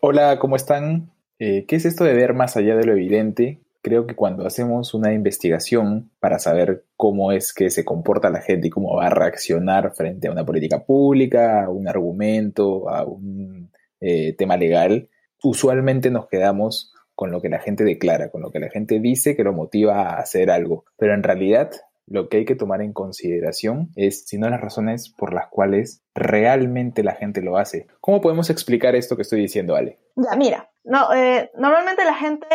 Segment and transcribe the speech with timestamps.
[0.00, 1.10] Hola, ¿cómo están?
[1.40, 3.62] Eh, ¿Qué es esto de ver más allá de lo evidente?
[3.82, 8.68] Creo que cuando hacemos una investigación para saber cómo es que se comporta la gente
[8.68, 13.72] y cómo va a reaccionar frente a una política pública, a un argumento, a un
[14.00, 15.08] eh, tema legal,
[15.42, 19.34] usualmente nos quedamos con lo que la gente declara, con lo que la gente dice
[19.34, 20.84] que lo motiva a hacer algo.
[20.96, 21.72] Pero en realidad
[22.10, 26.02] lo que hay que tomar en consideración es si no las razones por las cuales
[26.14, 27.86] realmente la gente lo hace.
[28.00, 29.98] ¿Cómo podemos explicar esto que estoy diciendo, Ale?
[30.16, 32.46] Ya, mira, no, eh, normalmente la gente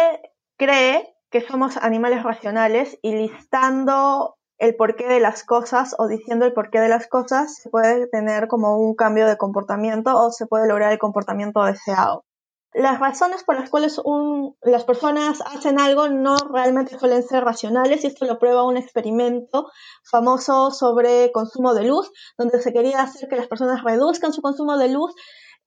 [0.57, 6.53] cree que somos animales racionales y listando el porqué de las cosas o diciendo el
[6.53, 10.67] porqué de las cosas se puede tener como un cambio de comportamiento o se puede
[10.67, 12.23] lograr el comportamiento deseado
[12.73, 14.01] las razones por las cuales
[14.61, 19.69] las personas hacen algo no realmente suelen ser racionales y esto lo prueba un experimento
[20.03, 24.77] famoso sobre consumo de luz, donde se quería hacer que las personas reduzcan su consumo
[24.77, 25.13] de luz,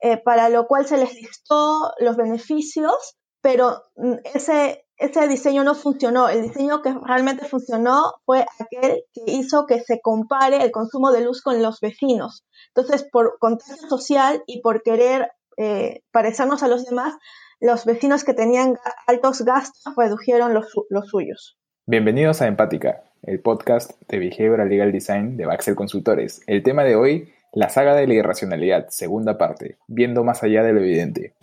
[0.01, 5.75] eh, para lo cual se les listó los beneficios, pero mm, ese, ese diseño no
[5.75, 6.29] funcionó.
[6.29, 11.23] El diseño que realmente funcionó fue aquel que hizo que se compare el consumo de
[11.23, 12.45] luz con los vecinos.
[12.75, 17.15] Entonces, por contagio social y por querer eh, parecernos a los demás,
[17.61, 18.77] los vecinos que tenían
[19.07, 21.59] altos gastos redujeron los, los suyos.
[21.87, 26.43] Bienvenidos a Empática, el podcast de Behavioral Legal Design de Baxel Consultores.
[26.47, 30.73] El tema de hoy, la saga de la irracionalidad, segunda parte, viendo más allá de
[30.73, 31.35] lo evidente.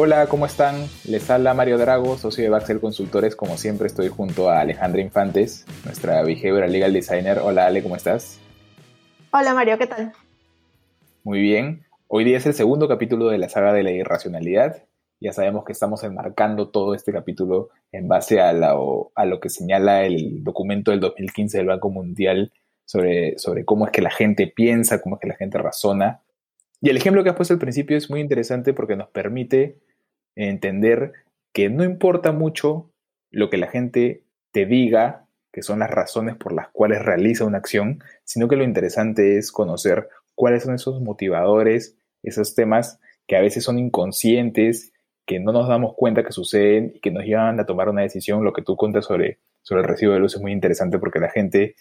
[0.00, 0.86] Hola, ¿cómo están?
[1.08, 3.34] Les habla Mario Drago, socio de Baxel Consultores.
[3.34, 7.40] Como siempre, estoy junto a Alejandra Infantes, nuestra behavioral legal designer.
[7.42, 8.38] Hola, Ale, ¿cómo estás?
[9.32, 10.12] Hola, Mario, ¿qué tal?
[11.24, 11.82] Muy bien.
[12.06, 14.84] Hoy día es el segundo capítulo de la saga de la irracionalidad.
[15.18, 20.04] Ya sabemos que estamos enmarcando todo este capítulo en base a, a lo que señala
[20.04, 22.52] el documento del 2015 del Banco Mundial
[22.84, 26.22] sobre, sobre cómo es que la gente piensa, cómo es que la gente razona.
[26.80, 29.87] Y el ejemplo que has puesto al principio es muy interesante porque nos permite
[30.46, 31.12] entender
[31.52, 32.90] que no importa mucho
[33.30, 34.22] lo que la gente
[34.52, 38.64] te diga, que son las razones por las cuales realiza una acción, sino que lo
[38.64, 44.92] interesante es conocer cuáles son esos motivadores, esos temas que a veces son inconscientes,
[45.26, 48.44] que no nos damos cuenta que suceden y que nos llevan a tomar una decisión.
[48.44, 51.30] Lo que tú cuentas sobre, sobre el recibo de luz es muy interesante porque la
[51.30, 51.74] gente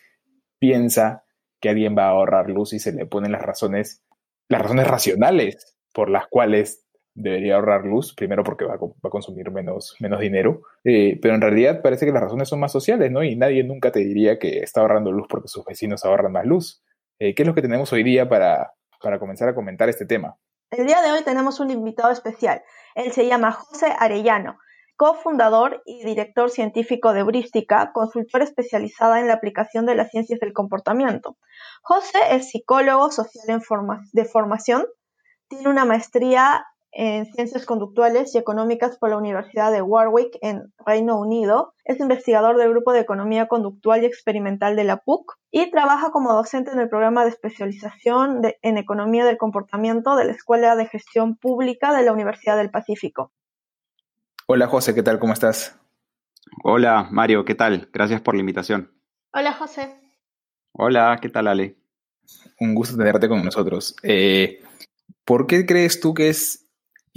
[0.60, 1.24] piensa
[1.62, 4.04] que alguien va a ahorrar luz y se le ponen las razones,
[4.50, 6.87] las razones racionales por las cuales
[7.18, 11.82] debería ahorrar luz, primero porque va a, consumir menos, menos dinero, eh, pero en realidad
[11.82, 13.24] parece que las razones son más sociales, ¿no?
[13.24, 16.84] Y nadie nunca te diría que está ahorrando luz porque sus vecinos ahorran más luz.
[17.20, 20.38] Eh, ¿Qué es lo que tenemos hoy día para, para comenzar a comentar este tema?
[20.70, 22.62] El día de hoy tenemos un invitado especial.
[22.94, 24.60] Él se llama José Arellano,
[24.96, 30.54] cofundador y director científico de Brística, consultor especializada en la aplicación de las ciencias del
[30.54, 31.36] comportamiento.
[31.82, 33.60] José es psicólogo social
[34.12, 34.86] de formación,
[35.48, 36.64] tiene una maestría
[36.98, 41.76] en Ciencias Conductuales y Económicas por la Universidad de Warwick en Reino Unido.
[41.86, 46.34] Es investigador del Grupo de Economía Conductual y Experimental de la PUC y trabaja como
[46.34, 51.38] docente en el programa de especialización en Economía del Comportamiento de la Escuela de Gestión
[51.38, 53.32] Pública de la Universidad del Pacífico.
[54.48, 55.20] Hola José, ¿qué tal?
[55.20, 55.80] ¿Cómo estás?
[56.64, 57.90] Hola Mario, ¿qué tal?
[57.94, 58.92] Gracias por la invitación.
[59.34, 60.02] Hola José.
[60.72, 61.78] Hola, ¿qué tal Ale?
[62.60, 63.96] Un gusto tenerte con nosotros.
[64.02, 64.64] Eh,
[65.24, 66.67] ¿Por qué crees tú que es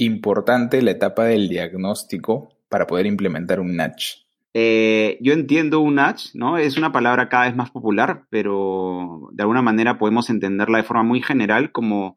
[0.00, 4.24] importante la etapa del diagnóstico para poder implementar un nudge?
[4.52, 6.58] Eh, yo entiendo un nudge, ¿no?
[6.58, 11.02] Es una palabra cada vez más popular, pero de alguna manera podemos entenderla de forma
[11.02, 12.16] muy general como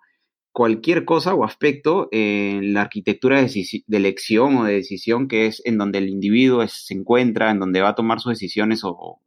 [0.52, 5.78] cualquier cosa o aspecto en la arquitectura de, elección o de decisión que es en
[5.78, 9.20] donde el individuo se encuentra, en donde va a tomar sus decisiones o,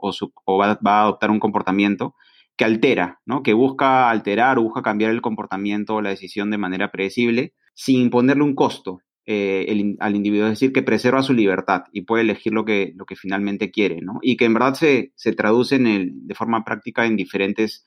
[0.48, 2.14] va, va, a adoptar un comportamiento
[2.56, 3.42] que altera, ¿no?
[3.42, 8.08] Que busca alterar o busca cambiar el comportamiento o la decisión de manera predecible sin
[8.08, 12.54] ponerle un costo eh, al individuo, es decir, que preserva su libertad y puede elegir
[12.54, 14.18] lo que, lo que finalmente quiere, ¿no?
[14.22, 17.84] Y que en verdad se, se traduce en el, de forma práctica en diferentes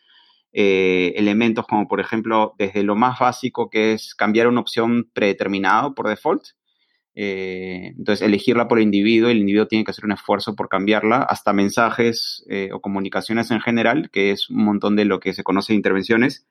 [0.54, 5.92] eh, elementos, como por ejemplo, desde lo más básico que es cambiar una opción predeterminada
[5.96, 6.44] por default,
[7.16, 11.24] eh, entonces, elegirla por el individuo, el individuo tiene que hacer un esfuerzo por cambiarla,
[11.24, 15.74] hasta mensajes o comunicaciones en general, que es un montón de lo que se conoce
[15.74, 16.46] de intervenciones,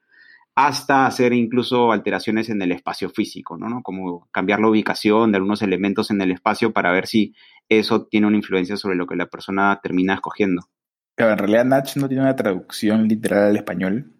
[0.60, 3.80] hasta hacer incluso alteraciones en el espacio físico, ¿no?
[3.80, 7.32] Como cambiar la ubicación de algunos elementos en el espacio para ver si
[7.68, 10.62] eso tiene una influencia sobre lo que la persona termina escogiendo.
[11.14, 14.16] Claro, en realidad Natch no tiene una traducción literal al español.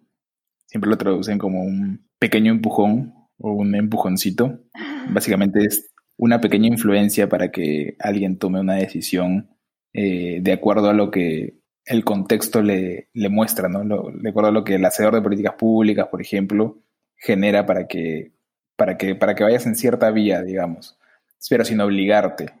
[0.65, 4.61] Siempre lo traducen como un pequeño empujón o un empujoncito.
[5.11, 9.49] Básicamente es una pequeña influencia para que alguien tome una decisión
[9.91, 11.58] eh, de acuerdo a lo que
[11.89, 13.83] el contexto le, le muestra, ¿no?
[14.13, 16.77] de acuerdo a lo que el hacedor de políticas públicas, por ejemplo,
[17.15, 18.31] genera para que,
[18.75, 20.99] para que, para que vayas en cierta vía, digamos,
[21.49, 22.53] pero sin obligarte,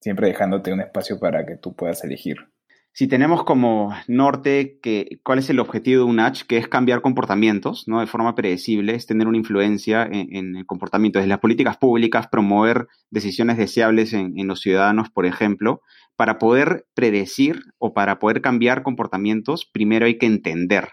[0.00, 2.38] siempre dejándote un espacio para que tú puedas elegir
[2.96, 7.02] si tenemos como norte que, cuál es el objetivo de un H, que es cambiar
[7.02, 8.00] comportamientos, ¿no?
[8.00, 12.86] De forma predecible, es tener una influencia en, el comportamiento desde las políticas públicas, promover
[13.10, 15.82] decisiones deseables en, los ciudadanos, por ejemplo,
[16.16, 20.92] para poder predecir o para poder cambiar comportamientos, primero hay que entender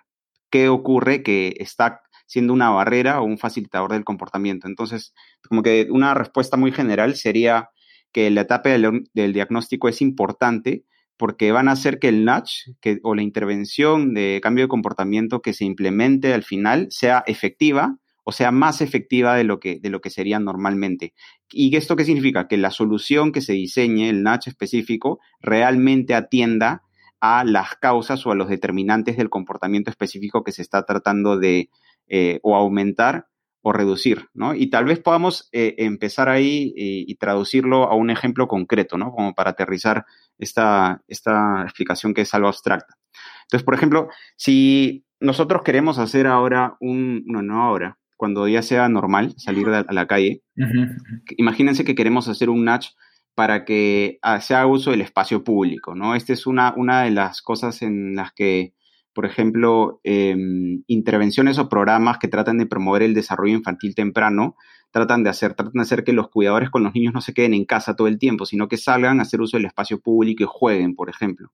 [0.50, 4.68] qué ocurre que está siendo una barrera o un facilitador del comportamiento.
[4.68, 5.14] Entonces,
[5.48, 7.70] como que una respuesta muy general sería
[8.12, 10.84] que la etapa del diagnóstico es importante,
[11.24, 15.54] porque van a hacer que el nudge o la intervención de cambio de comportamiento que
[15.54, 20.02] se implemente al final sea efectiva o sea más efectiva de lo que, de lo
[20.02, 21.14] que sería normalmente.
[21.50, 22.50] ¿Y esto qué significa?
[22.50, 26.84] Que la solución que se diseñe, el nudge específico, realmente atienda
[27.22, 31.70] a las causas o a los determinantes del comportamiento específico que se está tratando de
[32.10, 33.28] eh, o aumentar
[33.66, 34.54] o reducir, ¿no?
[34.54, 39.12] Y tal vez podamos eh, empezar ahí y, traducirlo a un ejemplo concreto, ¿no?
[39.12, 40.06] Como para aterrizar
[40.38, 42.98] esta, esta explicación que es algo abstracta.
[43.44, 48.90] Entonces, por ejemplo, si nosotros queremos hacer ahora un, no, no ahora, cuando ya sea
[48.90, 50.44] normal salir a la calle,
[51.38, 52.90] imagínense que queremos hacer un nudge
[53.34, 56.16] para que ah, se haga uso del espacio público, ¿no?
[56.16, 58.74] Esta es una, una de las cosas en las que
[59.14, 64.56] por ejemplo, em, intervenciones o programas que tratan de promover el desarrollo infantil temprano,
[64.92, 67.54] tratan de hacer, tratan de hacer que los cuidadores con los niños no se queden
[67.54, 70.48] en casa todo el tiempo, sino que salgan a hacer uso del espacio público y
[70.50, 71.52] jueguen, por ejemplo.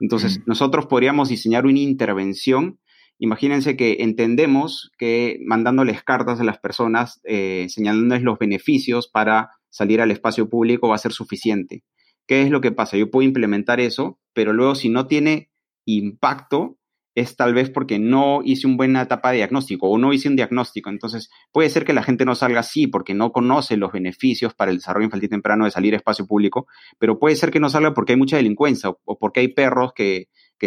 [0.00, 2.80] Entonces, nosotros podríamos diseñar una intervención.
[3.18, 10.00] Imagínense que entendemos que mandándoles cartas a las personas, eh, señalándoles los beneficios para salir
[10.00, 11.84] al espacio público va a ser suficiente.
[12.26, 12.96] ¿Qué es lo que pasa?
[12.96, 15.50] Yo puedo implementar eso, pero luego si no tiene
[15.84, 16.78] impacto,
[17.14, 20.36] es tal vez porque no hice una buena etapa de diagnóstico o no hice un
[20.36, 20.90] diagnóstico.
[20.90, 24.70] Entonces, puede ser que la gente no salga así porque no conoce los beneficios para
[24.70, 26.66] el desarrollo infantil temprano de salir a espacio público,
[26.98, 30.28] pero puede ser que no salga porque hay mucha delincuencia o, porque hay perros que,
[30.58, 30.66] que,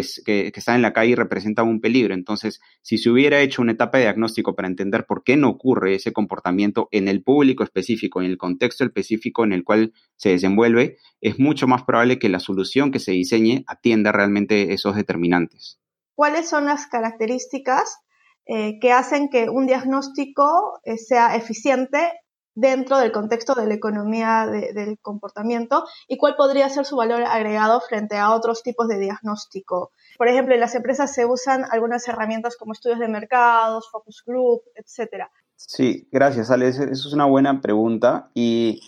[0.54, 2.14] están en la calle y representan un peligro.
[2.14, 5.96] Entonces, si se hubiera hecho una etapa de diagnóstico para entender por qué no ocurre
[5.96, 10.96] ese comportamiento en el público específico, en el contexto específico en el cual se desenvuelve,
[11.20, 15.78] es mucho más probable que la solución que se diseñe atienda realmente esos determinantes
[16.18, 18.00] cuáles son las características
[18.44, 22.10] eh, que hacen que un diagnóstico eh, sea eficiente
[22.56, 27.80] dentro del contexto de la economía del comportamiento y cuál podría ser su valor agregado
[27.80, 29.92] frente a otros tipos de diagnóstico.
[30.16, 34.62] Por ejemplo, en las empresas se usan algunas herramientas como estudios de mercados, focus group,
[34.74, 35.26] etc.
[35.54, 36.66] Sí, gracias, Ale.
[36.66, 38.80] Esa es una buena pregunta y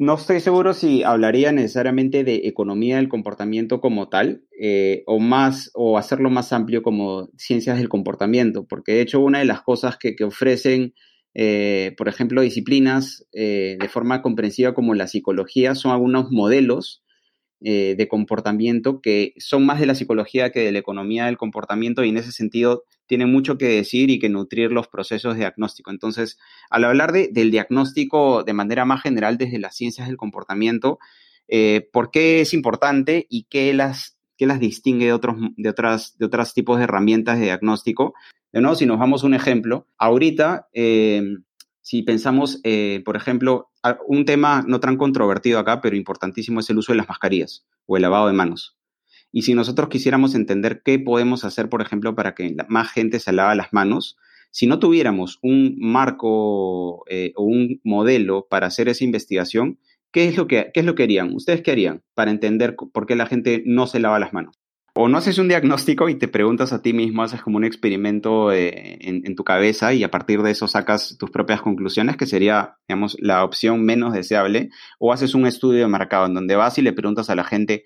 [0.00, 5.70] no estoy seguro si hablaría necesariamente de economía del comportamiento como tal, eh, o más,
[5.74, 9.98] o hacerlo más amplio como ciencias del comportamiento, porque de hecho una de las cosas
[9.98, 10.94] que, ofrecen,
[11.34, 17.04] eh, por ejemplo, disciplinas eh, de forma comprensiva como la psicología son algunos modelos
[17.62, 22.08] de comportamiento que son más de la psicología que de la economía del comportamiento y
[22.08, 25.90] en ese sentido tienen mucho que decir y que nutrir los procesos de diagnóstico.
[25.90, 26.38] Entonces,
[26.70, 31.00] al hablar del diagnóstico de manera más general desde las ciencias del comportamiento,
[31.48, 36.18] eh, ¿por qué es importante y qué las, qué las distingue de otros, de, otras,
[36.18, 38.14] de otros tipos de herramientas de diagnóstico?
[38.52, 41.20] De nuevo, si nos vamos a un ejemplo, ahorita eh,
[41.80, 43.70] si pensamos, eh, por ejemplo,
[44.06, 47.96] un tema no tan controvertido acá, pero importantísimo es el uso de las mascarillas o
[47.96, 48.76] el lavado de manos.
[49.32, 53.32] Y si nosotros quisiéramos entender qué podemos hacer, por ejemplo, para que más gente se
[53.32, 54.16] lave las manos,
[54.50, 59.78] si no tuviéramos un marco eh, o un modelo para hacer esa investigación,
[60.10, 61.32] ¿qué es, lo que, ¿qué es lo que harían?
[61.34, 64.60] ¿Ustedes qué harían para entender por qué la gente no se lava las manos?
[64.94, 68.52] o no haces un diagnóstico y te preguntas a ti mismo, haces como un experimento
[68.52, 72.76] eh, en, tu cabeza y a partir de eso sacas tus propias conclusiones, que sería,
[72.88, 76.82] digamos, la opción menos deseable, o haces un estudio de mercado en donde vas y
[76.82, 77.84] le preguntas a la gente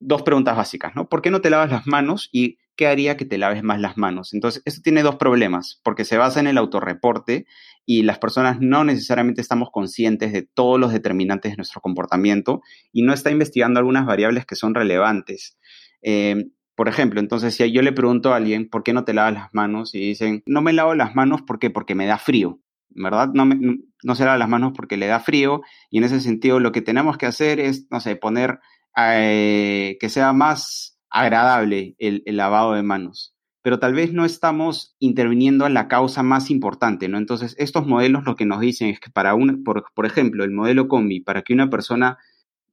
[0.00, 1.08] dos preguntas básicas, ¿no?
[1.08, 3.96] ¿Por qué no te lavas las manos y qué haría que te laves más las
[3.96, 4.32] manos?
[4.34, 7.46] Entonces, esto tiene dos problemas, porque se basa en el autorreporte
[7.84, 12.62] y las personas no necesariamente estamos conscientes de todos los determinantes de nuestro comportamiento
[12.92, 15.58] y no está investigando algunas variables que son relevantes.
[16.02, 19.32] Eh, por ejemplo, entonces si yo le pregunto a alguien, ¿por qué no te lavas
[19.32, 19.96] las manos?
[19.96, 23.30] Y dicen, no me lavo las manos porque, me da frío, ¿verdad?
[23.34, 26.70] No, no se lava las manos porque le da frío y en ese sentido lo
[26.70, 28.60] que tenemos que hacer es, no sé, poner
[28.98, 33.34] eh, que sea más agradable el, lavado de manos.
[33.62, 37.18] Pero tal vez no estamos interviniendo en la causa más importante, ¿no?
[37.18, 40.52] Entonces, estos modelos lo que nos dicen es que para un, por, por ejemplo, el
[40.52, 42.18] modelo combi, para que una persona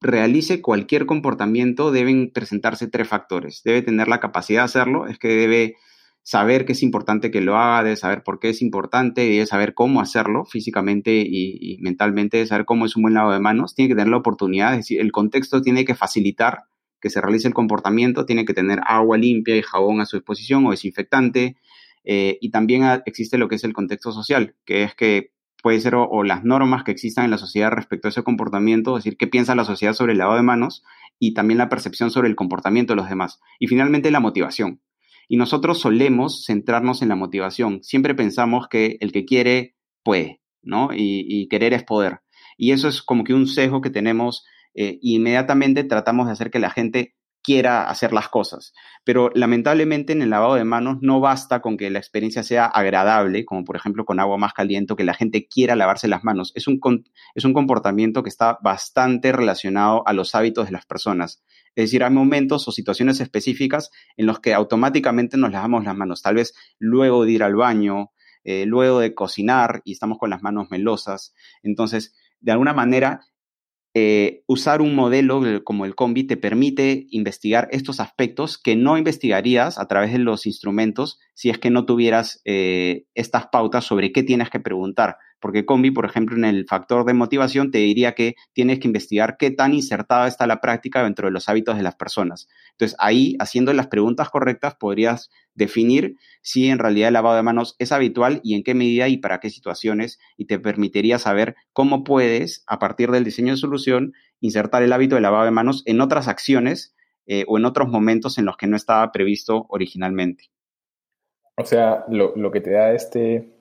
[0.00, 3.62] realice cualquier comportamiento deben presentarse tres factores.
[3.64, 5.76] Debe tener la capacidad de hacerlo, es que debe
[6.26, 9.74] saber que es importante que lo haga, debe saber por qué es importante, debe saber
[9.74, 13.90] cómo hacerlo físicamente y, mentalmente, debe saber cómo es un buen lavado de manos, tiene
[13.90, 16.64] que tener la oportunidad, es decir, el contexto tiene que facilitar
[17.00, 20.66] que se realice el comportamiento, tiene que tener agua limpia y jabón a su disposición
[20.66, 21.58] o desinfectante,
[22.02, 25.30] eh, y también existe lo que es el contexto social, que es que
[25.62, 29.04] puede ser o, las normas que existan en la sociedad respecto a ese comportamiento, es
[29.04, 30.82] decir, qué piensa la sociedad sobre el lavado de manos
[31.20, 33.38] y también la percepción sobre el comportamiento de los demás.
[33.60, 34.80] Y finalmente la motivación.
[35.28, 37.82] Y nosotros solemos centrarnos en la motivación.
[37.82, 40.90] Siempre pensamos que el que quiere puede, ¿no?
[40.94, 42.20] Y, querer es poder.
[42.56, 46.58] Y eso es como que un sesgo que tenemos eh, inmediatamente tratamos de hacer que
[46.58, 47.16] la gente
[47.46, 48.72] quiera hacer las cosas.
[49.04, 53.44] Pero lamentablemente en el lavado de manos no basta con que la experiencia sea agradable,
[53.44, 56.50] como por ejemplo con agua más caliente, que la gente quiera lavarse las manos.
[56.56, 56.80] Es un,
[57.36, 61.44] es un comportamiento que está bastante relacionado a los hábitos de las personas.
[61.76, 66.22] Es decir, hay momentos o situaciones específicas en los que automáticamente nos lavamos las manos,
[66.22, 68.10] tal vez luego de ir al baño,
[68.44, 71.34] eh, luego de cocinar y estamos con las manos melosas.
[71.62, 73.20] Entonces, de alguna manera,
[73.98, 79.78] eh, usar un modelo como el combi te permite investigar estos aspectos que no investigarías
[79.78, 84.22] a través de los instrumentos si es que no tuvieras eh, estas pautas sobre qué
[84.22, 85.16] tienes que preguntar.
[85.46, 89.36] Porque Combi, por ejemplo, en el factor de motivación te diría que tienes que investigar
[89.38, 92.48] qué tan insertada está la práctica dentro de los hábitos de las personas.
[92.72, 97.76] Entonces, ahí, haciendo las preguntas correctas, podrías definir si en realidad el lavado de manos
[97.78, 102.02] es habitual y en qué medida y para qué situaciones, y te permitiría saber cómo
[102.02, 106.00] puedes, a partir del diseño de solución, insertar el hábito de lavado de manos en
[106.00, 106.96] otras acciones
[107.28, 110.50] eh, o en otros momentos en los que no estaba previsto originalmente.
[111.56, 113.55] O sea, lo, lo que te da este,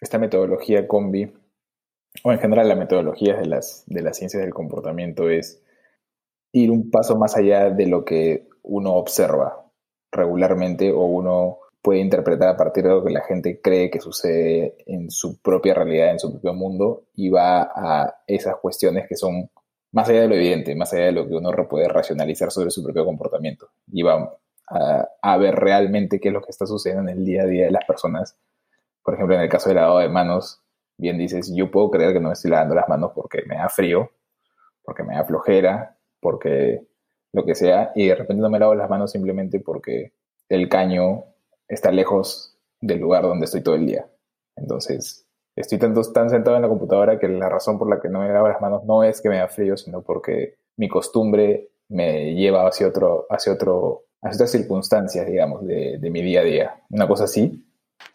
[0.00, 1.32] esta metodología combi,
[2.22, 5.62] o en general la metodología de las, de las ciencias del comportamiento es
[6.52, 9.64] ir un paso más allá de lo que uno observa
[10.10, 14.76] regularmente o uno puede interpretar a partir de lo que la gente cree que sucede
[14.86, 19.50] en su propia realidad, en su propio mundo, y va a esas cuestiones que son
[19.92, 22.82] más allá de lo evidente, más allá de lo que uno puede racionalizar sobre su
[22.82, 24.36] propio comportamiento, y va
[24.68, 27.66] a, a ver realmente qué es lo que está sucediendo en el día a día
[27.66, 28.36] de las personas
[29.06, 30.60] por ejemplo, en el caso del lavado de manos,
[30.98, 33.68] bien dices, yo puedo creer que no me estoy lavando las manos porque me da
[33.68, 34.10] frío,
[34.82, 36.84] porque me da flojera, porque
[37.32, 40.12] lo que sea, y de repente no me lavo las manos simplemente porque
[40.48, 41.22] el caño
[41.68, 44.08] está lejos del lugar donde estoy todo el día.
[44.56, 48.18] Entonces, estoy tanto, tan sentado en la computadora que la razón por la que no
[48.18, 52.34] me lavo las manos no es que me da frío, sino porque mi costumbre me
[52.34, 56.82] lleva hacia otro, hacia otro, hacia otras circunstancias, digamos, de, de mi día a día.
[56.90, 57.65] Una cosa así,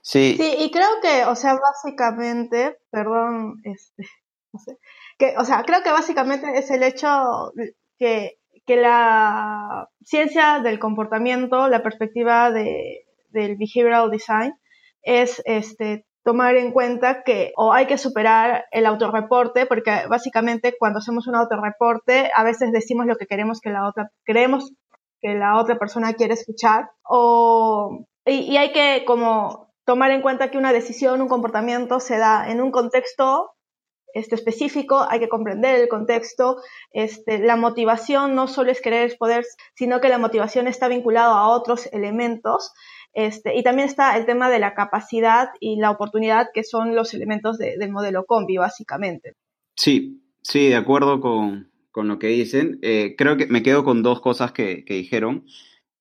[0.01, 0.35] Sí.
[0.37, 4.03] Sí, y creo que, o sea, básicamente, perdón, este,
[4.53, 4.77] no sé,
[5.17, 7.53] que, o sea, creo que básicamente es el hecho
[7.97, 14.53] que, que la ciencia del comportamiento, la perspectiva de, del behavioral design,
[15.03, 20.99] es este, tomar en cuenta que o hay que superar el autorreporte, porque básicamente cuando
[20.99, 24.71] hacemos un autorreporte a veces decimos lo que queremos que la otra, creemos
[25.21, 30.49] que la otra persona quiere escuchar, o, y, y hay que como tomar en cuenta
[30.49, 33.49] que una decisión, un comportamiento se da en un contexto
[34.13, 36.61] este, específico, hay que comprender el contexto.
[36.93, 39.43] Este, la motivación no solo es querer poder,
[39.75, 42.71] sino que la motivación está vinculada a otros elementos.
[43.11, 47.13] Este, y también está el tema de la capacidad y la oportunidad, que son los
[47.13, 49.35] elementos del modelo combi, básicamente.
[49.75, 52.79] Sí, sí, de acuerdo con, lo que dicen.
[52.81, 55.43] Eh, creo que me quedo con dos cosas que dijeron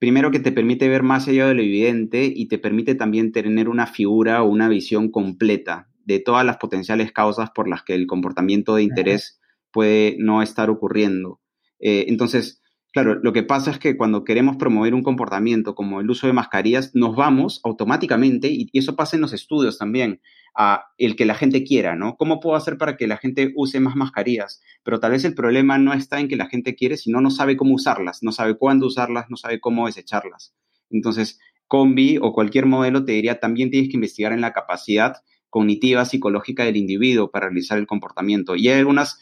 [0.00, 3.68] primero que te permite ver más allá de lo evidente y te permite también tener
[3.68, 8.06] una figura o una visión completa de todas las potenciales causas por las que el
[8.06, 9.40] comportamiento de interés
[9.70, 11.40] puede no estar ocurriendo.
[11.78, 12.59] Eh, entonces,
[12.92, 16.32] claro, lo que pasa es que cuando queremos promover un comportamiento como el uso de
[16.32, 20.20] mascarillas, nos vamos automáticamente, y eso pasa en los estudios también,
[20.54, 22.16] a el que la gente quiera, ¿no?
[22.16, 24.60] ¿Cómo puedo hacer para que la gente use más mascarillas?
[24.82, 27.56] Pero tal vez el problema no está en que la gente quiere, sino no sabe
[27.56, 30.54] cómo usarlas, no sabe cuándo usarlas, no sabe cómo desecharlas.
[30.90, 35.18] Entonces, Combi o cualquier modelo te diría también tienes que investigar en la capacidad
[35.50, 38.56] cognitiva, psicológica del individuo para realizar el comportamiento.
[38.56, 39.20] Y hay algunas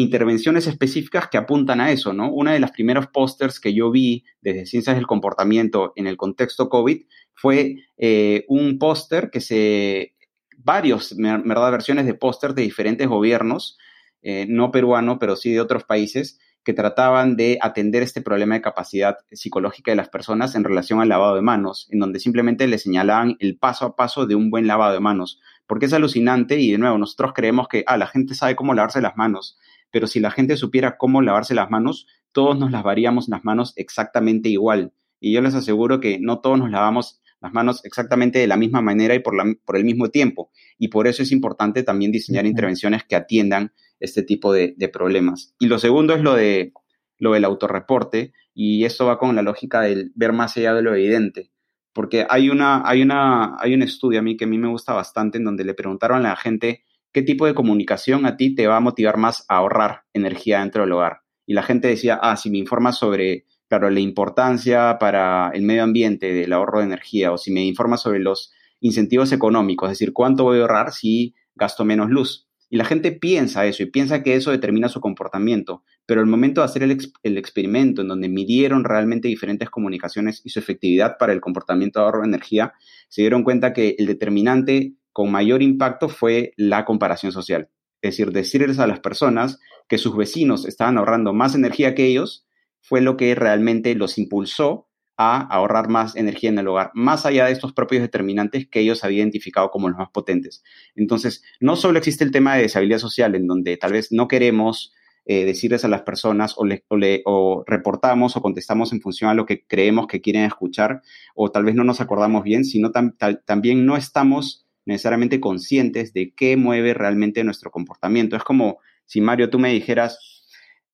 [0.00, 2.30] intervenciones específicas que apuntan a eso, ¿no?
[2.30, 6.68] Uno de los primeros pósters que yo vi desde Ciencias del Comportamiento en el contexto
[6.68, 7.02] COVID
[7.34, 10.14] fue eh, un póster que se
[10.58, 11.70] varios, ¿verdad?
[11.70, 13.78] Versiones de póster de diferentes gobiernos,
[14.22, 18.60] eh, no peruano, pero sí de otros países, que trataban de atender este problema de
[18.60, 22.78] capacidad psicológica de las personas en relación al lavado de manos, en donde simplemente le
[22.78, 26.72] señalaban el paso a paso de un buen lavado de manos, porque es alucinante y
[26.72, 29.58] de nuevo nosotros creemos que ah, la gente sabe cómo lavarse las manos,
[29.90, 34.48] pero si la gente supiera cómo lavarse las manos, todos nos lavaríamos las manos exactamente
[34.48, 34.92] igual.
[35.20, 38.80] Y yo les aseguro que no todos nos lavamos las manos exactamente de la misma
[38.80, 40.50] manera y por, por el mismo tiempo.
[40.78, 45.54] Y por eso es importante también diseñar intervenciones que atiendan este tipo de, problemas.
[45.58, 46.72] Y lo segundo es lo, de,
[47.18, 50.94] lo del autorreporte, y esto va con la lógica del ver más allá de lo
[50.94, 51.50] evidente.
[51.92, 54.92] Porque hay, una, hay, una, hay un estudio a mí que a mí me gusta
[54.92, 56.84] bastante en donde le preguntaron a la gente
[57.16, 60.82] qué tipo de comunicación a ti te va a motivar más a ahorrar energía dentro
[60.82, 61.22] del hogar.
[61.46, 65.82] Y la gente decía, ah, si me informas sobre claro, la importancia para el medio
[65.82, 70.12] ambiente del ahorro de energía o si me informa sobre los incentivos económicos, es decir,
[70.12, 72.50] cuánto voy a ahorrar si gasto menos luz.
[72.68, 76.60] Y la gente piensa eso y piensa que eso determina su comportamiento, pero el momento
[76.60, 81.32] de hacer el, el, experimento en donde midieron realmente diferentes comunicaciones y su efectividad para
[81.32, 82.74] el comportamiento de ahorro de energía,
[83.08, 87.70] se dieron cuenta que el determinante con mayor impacto fue la comparación social.
[88.02, 89.58] Es decir, decirles a las personas
[89.88, 92.46] que sus vecinos estaban ahorrando más energía que ellos
[92.82, 97.46] fue lo que realmente los impulsó a ahorrar más energía en el hogar, más allá
[97.46, 100.62] de estos propios determinantes que ellos habían identificado como los más potentes.
[100.94, 104.92] Entonces, no solo existe el tema de deshabilidad social, en donde tal vez no queremos
[105.24, 110.08] eh, decirles a las personas o, reportamos o contestamos en función a lo que creemos
[110.08, 111.00] que quieren escuchar,
[111.34, 116.56] o tal vez no nos acordamos bien, sino también no estamos necesariamente conscientes de qué
[116.56, 118.36] mueve realmente nuestro comportamiento.
[118.36, 120.18] Es como si Mario, tú me dijeras,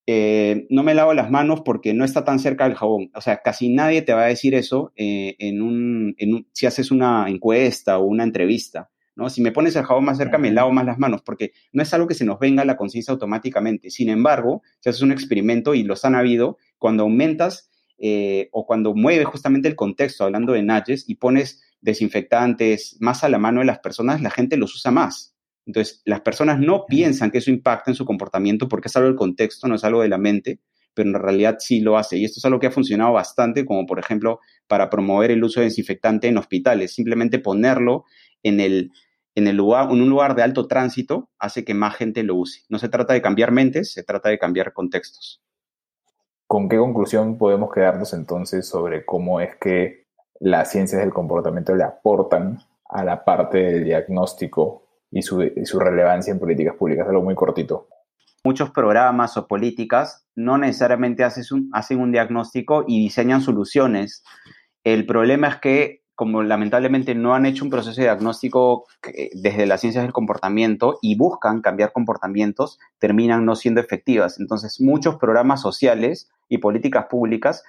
[0.07, 3.11] eh, no me lavo las manos porque no está tan cerca del jabón.
[3.15, 6.17] O sea, casi nadie te va a decir eso eh, en, un,
[6.53, 8.91] si haces una encuesta o una entrevista.
[9.15, 9.29] ¿no?
[9.29, 11.93] Si me pones el jabón más cerca, me lavo más las manos, porque no es
[11.95, 13.91] algo que se nos venga a la conciencia automáticamente.
[13.91, 18.95] Sin embargo, si haces un experimento y los han habido, cuando aumentas eh, o cuando
[18.95, 23.67] mueves justamente el contexto, hablando de nudges, y pones desinfectantes más a la mano de
[23.67, 25.37] las personas, la gente los usa más.
[25.67, 29.17] Entonces, las personas no piensan que eso impacta en su comportamiento porque es algo del
[29.17, 30.61] contexto, no es algo de la mente,
[30.95, 32.17] pero en realidad sí lo hace.
[32.19, 35.61] Y esto es algo que ha funcionado bastante, como por ejemplo para promover el uso
[35.61, 36.95] de desinfectante en hospitales.
[36.95, 38.05] Simplemente ponerlo
[38.43, 38.91] en, el,
[39.35, 42.63] en, el lugar, en un lugar de alto tránsito hace que más gente lo use.
[42.69, 45.43] No se trata de cambiar mentes, se trata de cambiar contextos.
[46.47, 50.02] ¿Con qué conclusión podemos quedarnos entonces sobre cómo es que
[50.43, 55.39] las ciencias del comportamiento le aportan a la parte del diagnóstico y su,
[55.79, 57.89] relevancia en políticas públicas, algo muy cortito.
[58.45, 64.25] Muchos programas o políticas no necesariamente hacen un diagnóstico y diseñan soluciones.
[64.83, 68.87] El problema es que, como lamentablemente no han hecho un proceso de diagnóstico
[69.35, 74.41] desde las ciencias del comportamiento y buscan cambiar comportamientos, terminan no siendo efectivas.
[74.41, 77.63] Entonces, muchos programas sociales y políticas públicas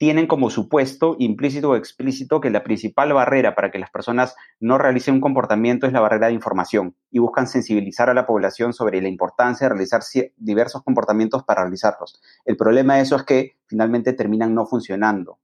[0.00, 4.78] tienen como supuesto, implícito o explícito, que la principal barrera para que las personas no
[4.78, 9.02] realicen un comportamiento es la barrera de información y buscan sensibilizar a la población sobre
[9.02, 10.00] la importancia de realizar
[10.38, 12.18] diversos comportamientos para realizarlos.
[12.46, 15.38] El problema de eso es que finalmente terminan no funcionando.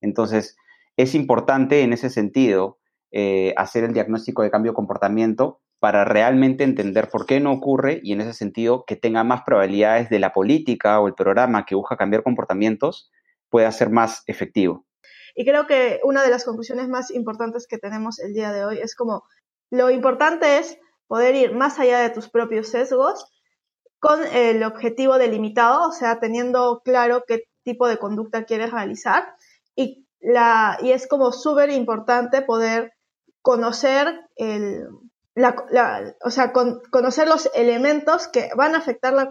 [0.00, 0.56] Entonces,
[0.96, 2.78] es importante en ese sentido
[3.12, 8.00] eh, hacer el diagnóstico de cambio de comportamiento para realmente entender por qué no ocurre
[8.02, 11.76] y en ese sentido que tenga más probabilidades de la política o el programa que
[11.76, 13.12] busca cambiar comportamientos
[13.50, 14.86] pueda ser más efectivo.
[15.34, 18.78] Y creo que una de las conclusiones más importantes que tenemos el día de hoy
[18.78, 19.24] es como
[19.70, 23.26] lo importante es poder ir más allá de tus propios sesgos
[24.00, 29.34] con el objetivo delimitado, o sea, teniendo claro qué tipo de conducta quieres realizar.
[29.76, 32.92] Y, la, y es como súper importante poder
[33.42, 34.86] conocer el,
[35.34, 39.28] la, o sea, conocer los elementos que van a afectar la,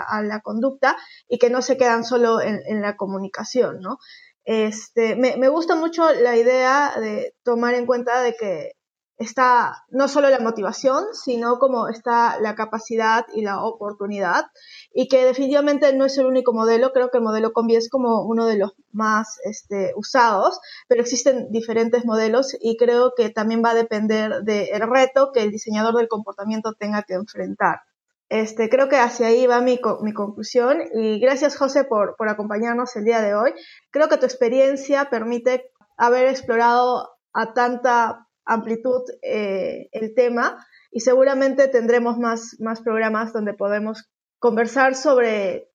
[0.00, 0.96] a la conducta
[1.28, 3.98] y que no se quedan solo en, la comunicación, ¿no?
[4.44, 8.72] Este, me, me, gusta mucho la idea de tomar en cuenta de que
[9.18, 14.46] está no solo la motivación, sino como está la capacidad y la oportunidad,
[14.92, 18.26] y que definitivamente no es el único modelo, creo que el modelo Combi es como
[18.26, 23.70] uno de los más este, usados, pero existen diferentes modelos y creo que también va
[23.70, 27.80] a depender del reto que el diseñador del comportamiento tenga que enfrentar.
[28.28, 32.96] Este, creo que hacia ahí va mi, mi conclusión y gracias José por, por acompañarnos
[32.96, 33.52] el día de hoy.
[33.90, 41.68] Creo que tu experiencia permite haber explorado a tanta amplitud eh, el tema y seguramente
[41.68, 45.70] tendremos más, más programas donde podemos conversar sobre,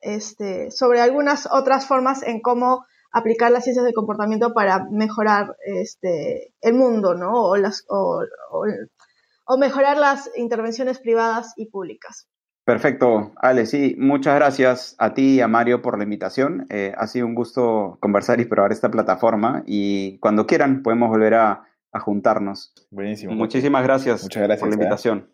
[0.00, 6.54] este, sobre algunas otras formas en cómo aplicar las ciencias del comportamiento para mejorar este,
[6.60, 7.32] el mundo, ¿no?
[7.34, 8.22] O, las, o,
[9.46, 12.26] o, mejorar las intervenciones privadas y públicas.
[12.64, 16.66] Perfecto, Ale, sí, muchas gracias a ti y a Mario por la invitación.
[16.70, 21.34] Eh, ha sido un gusto conversar y probar esta plataforma y cuando quieran podemos volver
[21.34, 22.72] a, a juntarnos.
[22.90, 23.34] Buenísimo.
[23.34, 24.76] Muchísimas gracias, Muchas gracias por la ¿eh?
[24.76, 25.28] invitación.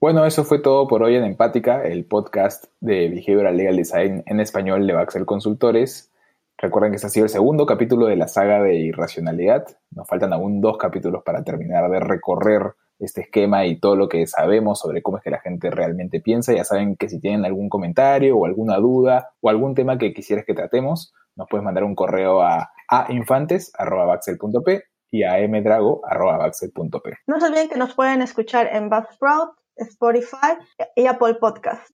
[0.00, 4.40] Bueno, eso fue todo por hoy en Empática, el podcast de Behavioral Legal Design en
[4.40, 6.10] español de Baxel Consultores.
[6.58, 9.64] Recuerden que este ha sido el segundo capítulo de la saga de irracionalidad.
[9.92, 14.26] Nos faltan aún dos capítulos para terminar de recorrer este esquema y todo lo que
[14.26, 16.52] sabemos sobre cómo es que la gente realmente piensa.
[16.52, 20.44] Ya saben que si tienen algún comentario o alguna duda o algún tema que quisieras
[20.44, 27.18] que tratemos, nos puedes mandar un correo a ainfantes.baxel.p y a mdrago.baxel.p.
[27.26, 30.56] No se olviden que nos pueden escuchar en Buzzsprout, Spotify
[30.96, 31.92] y Apple Podcast.